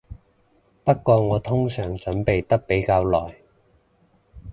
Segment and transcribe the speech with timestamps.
[0.83, 3.35] 不過我通常準備得比較耐